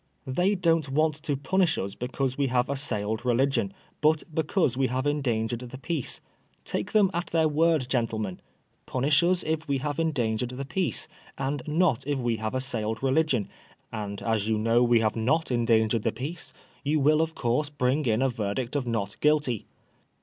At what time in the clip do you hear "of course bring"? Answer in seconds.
17.21-18.07